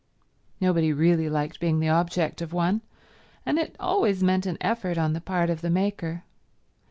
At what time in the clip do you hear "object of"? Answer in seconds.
1.89-2.51